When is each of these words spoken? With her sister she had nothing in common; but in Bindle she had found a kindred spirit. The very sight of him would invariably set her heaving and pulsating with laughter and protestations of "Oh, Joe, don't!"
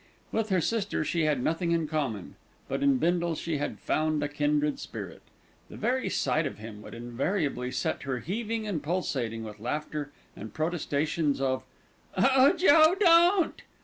With 0.31 0.49
her 0.49 0.61
sister 0.61 1.05
she 1.05 1.25
had 1.25 1.43
nothing 1.43 1.73
in 1.73 1.87
common; 1.87 2.35
but 2.67 2.81
in 2.81 2.97
Bindle 2.97 3.35
she 3.35 3.57
had 3.59 3.77
found 3.77 4.23
a 4.23 4.27
kindred 4.27 4.79
spirit. 4.79 5.21
The 5.69 5.77
very 5.77 6.09
sight 6.09 6.47
of 6.47 6.57
him 6.57 6.81
would 6.81 6.95
invariably 6.95 7.71
set 7.71 8.01
her 8.01 8.17
heaving 8.17 8.65
and 8.65 8.81
pulsating 8.81 9.43
with 9.43 9.59
laughter 9.59 10.11
and 10.35 10.55
protestations 10.55 11.39
of 11.39 11.61
"Oh, 12.17 12.53
Joe, 12.53 12.95
don't!" 12.99 13.61